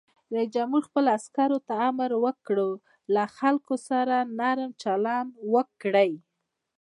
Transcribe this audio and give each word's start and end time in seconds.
رئیس 0.35 0.49
جمهور 0.55 0.83
خپلو 0.87 1.09
عسکرو 1.17 1.57
ته 1.67 1.73
امر 1.89 2.11
وکړ؛ 2.23 2.57
له 3.13 3.23
خلکو 3.37 3.75
سره 3.89 4.15
نرم 4.37 4.71
چلند 4.83 5.29
وکړئ! 5.53 6.11